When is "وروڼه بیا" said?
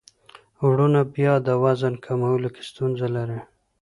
0.69-1.33